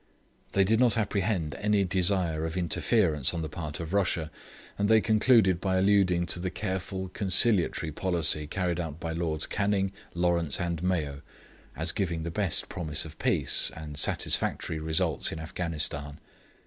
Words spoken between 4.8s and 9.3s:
they concluded by alluding to the careful conciliatory policy carried out by